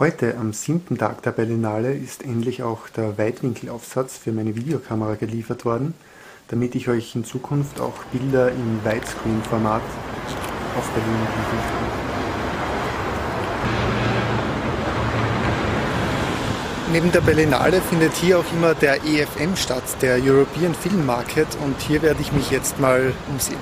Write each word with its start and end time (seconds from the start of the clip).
Heute, 0.00 0.36
am 0.38 0.52
siebten 0.52 0.96
Tag 0.96 1.22
der 1.22 1.32
Berlinale, 1.32 1.92
ist 1.92 2.22
endlich 2.22 2.62
auch 2.62 2.88
der 2.88 3.18
Weitwinkelaufsatz 3.18 4.16
für 4.16 4.30
meine 4.30 4.54
Videokamera 4.54 5.16
geliefert 5.16 5.64
worden, 5.64 5.92
damit 6.46 6.76
ich 6.76 6.88
euch 6.88 7.16
in 7.16 7.24
Zukunft 7.24 7.80
auch 7.80 8.04
Bilder 8.12 8.52
im 8.52 8.78
Widescreen-Format 8.84 9.82
auf 10.78 10.88
Berlin 10.90 11.18
liefern 11.18 11.58
kann. 11.68 11.88
Neben 16.92 17.10
der 17.10 17.20
Berlinale 17.20 17.80
findet 17.80 18.14
hier 18.14 18.38
auch 18.38 18.52
immer 18.56 18.76
der 18.76 19.04
EFM 19.04 19.56
statt, 19.56 19.82
der 20.00 20.22
European 20.22 20.76
Film 20.76 21.06
Market, 21.06 21.48
und 21.64 21.74
hier 21.80 22.02
werde 22.02 22.20
ich 22.20 22.30
mich 22.30 22.52
jetzt 22.52 22.78
mal 22.78 23.12
umsehen. 23.28 23.58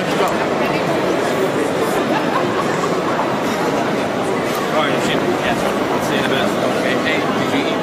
time 0.00 0.12
to 0.12 0.16
go. 0.18 0.26
You 4.80 5.00
should. 5.04 5.20
Yes. 5.44 5.58
See 6.06 6.14
you 6.14 6.20
in 6.20 6.24
a 6.24 6.28
minute. 6.28 6.52
Okay. 6.68 6.94
Hey, 7.04 7.18
did 7.20 7.50
you 7.52 7.62
eat? 7.68 7.80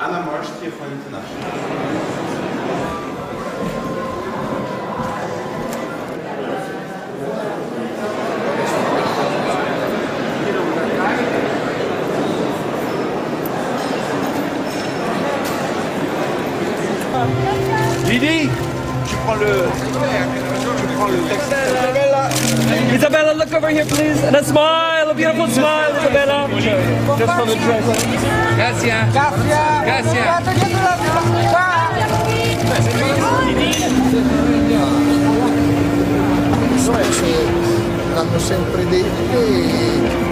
Anna 0.00 0.20
Marsh, 0.24 0.48
Tijuana 0.60 0.92
International. 0.92 2.07
Didi, 18.08 18.48
tu 19.06 19.16
prends 19.26 19.34
le. 19.34 19.68
Tu 20.80 20.86
prends 20.96 21.08
le 21.08 21.18
texte. 21.28 21.52
Isabella. 21.76 22.30
Isabella, 22.94 23.32
look 23.34 23.52
over 23.52 23.68
here, 23.68 23.84
please, 23.84 24.24
and 24.24 24.34
a 24.34 24.42
smile, 24.42 25.10
a 25.10 25.14
beautiful 25.14 25.46
smile, 25.48 25.92
Isabella. 26.00 26.48
Just 27.18 27.32
for 27.36 27.44
the 27.44 27.54
dress. 27.56 27.84
Gracias. 28.56 29.12
Gracias. 29.84 30.42
Insomma, 36.72 37.02
ci 37.12 37.34
l'hanno 38.14 38.38
sempre 38.38 38.86
detto 38.88 40.27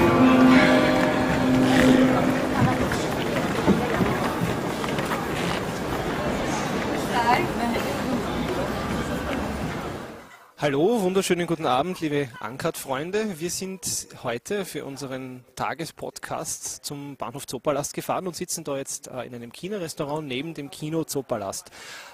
Hallo, 10.58 11.02
wunderschönen 11.02 11.46
guten 11.46 11.66
Abend, 11.66 12.00
liebe 12.00 12.30
Ankert-Freunde. 12.40 13.38
Wir 13.38 13.50
sind 13.50 14.08
heute 14.22 14.64
für 14.64 14.86
unseren 14.86 15.44
Tagespodcast 15.54 16.82
zum 16.82 17.18
Bahnhof 17.18 17.46
Zoopalast 17.46 17.92
gefahren 17.92 18.26
und 18.26 18.34
sitzen 18.34 18.64
da 18.64 18.78
jetzt 18.78 19.08
äh, 19.08 19.24
in 19.24 19.34
einem 19.34 19.52
Kinorestaurant 19.52 20.26
neben 20.26 20.54
dem 20.54 20.70
Kino 20.70 21.04
Zoopalast. 21.04 21.70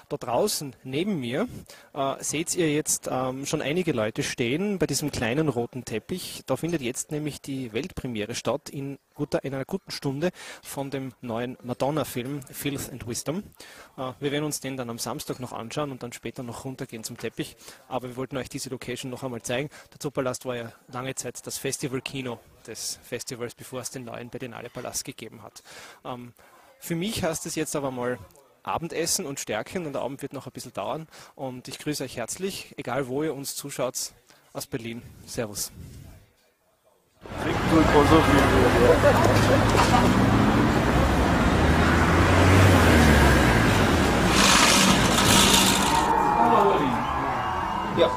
Da 0.09 0.17
draußen 0.17 0.75
neben 0.83 1.21
mir 1.21 1.47
äh, 1.93 2.15
seht 2.19 2.53
ihr 2.53 2.69
jetzt 2.69 3.07
ähm, 3.09 3.45
schon 3.45 3.61
einige 3.61 3.93
Leute 3.93 4.23
stehen 4.23 4.77
bei 4.77 4.87
diesem 4.87 5.09
kleinen 5.09 5.47
roten 5.47 5.85
Teppich. 5.85 6.43
Da 6.45 6.57
findet 6.57 6.81
jetzt 6.81 7.11
nämlich 7.11 7.41
die 7.41 7.71
Weltpremiere 7.71 8.35
statt 8.35 8.69
in, 8.69 8.99
guter, 9.13 9.45
in 9.45 9.55
einer 9.55 9.63
guten 9.63 9.89
Stunde 9.89 10.31
von 10.61 10.91
dem 10.91 11.13
neuen 11.21 11.57
Madonna-Film 11.63 12.41
Filth 12.51 12.91
and 12.91 13.07
Wisdom. 13.07 13.43
Äh, 13.97 14.11
wir 14.19 14.33
werden 14.33 14.43
uns 14.43 14.59
den 14.59 14.75
dann 14.75 14.89
am 14.89 14.99
Samstag 14.99 15.39
noch 15.39 15.53
anschauen 15.53 15.91
und 15.91 16.03
dann 16.03 16.11
später 16.11 16.43
noch 16.43 16.65
runtergehen 16.65 17.05
zum 17.05 17.17
Teppich. 17.17 17.55
Aber 17.87 18.09
wir 18.09 18.17
wollten 18.17 18.32
euch 18.37 18.49
diese 18.49 18.69
Location 18.69 19.11
noch 19.11 19.23
einmal 19.23 19.41
zeigen. 19.41 19.69
Der 19.91 19.99
Zoopalast 19.99 20.45
war 20.45 20.55
ja 20.55 20.71
lange 20.91 21.15
Zeit 21.15 21.45
das 21.45 21.57
Festival-Kino 21.57 22.39
des 22.67 22.99
Festivals, 23.03 23.55
bevor 23.55 23.81
es 23.81 23.91
den 23.91 24.05
neuen 24.05 24.29
Berlinale 24.29 24.69
Palast 24.69 25.05
gegeben 25.05 25.43
hat. 25.43 25.63
Ähm, 26.05 26.33
für 26.79 26.95
mich 26.95 27.23
heißt 27.23 27.45
es 27.45 27.55
jetzt 27.55 27.75
aber 27.75 27.91
mal 27.91 28.17
Abendessen 28.63 29.25
und 29.25 29.39
Stärken 29.39 29.85
und 29.85 29.93
der 29.93 30.01
Abend 30.01 30.21
wird 30.21 30.33
noch 30.33 30.47
ein 30.47 30.51
bisschen 30.51 30.73
dauern. 30.73 31.07
Und 31.35 31.67
ich 31.67 31.79
grüße 31.79 32.03
euch 32.03 32.17
herzlich, 32.17 32.73
egal 32.77 33.07
wo 33.07 33.23
ihr 33.23 33.33
uns 33.33 33.55
zuschaut, 33.55 34.13
aus 34.53 34.67
Berlin. 34.67 35.01
Servus. 35.25 35.71
E 47.95 48.03
ó. 48.03 48.09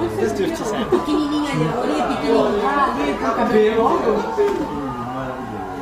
Vocês 0.00 0.32
tudo. 0.32 0.90
Pequenininha 0.90 1.52
ali, 1.52 1.68
olha 1.76 2.04
pequenininha 2.08 2.68
ali 2.68 3.14
com 3.14 3.26
o 3.26 3.34
cabelo 3.34 3.82
longo. 3.82 4.12
Maravilhoso. 5.14 5.74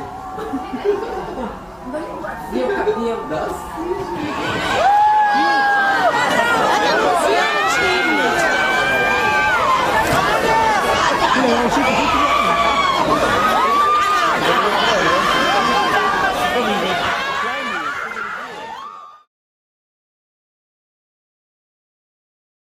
viu 2.51 2.65
o 2.65 2.69
cabelo. 2.75 4.32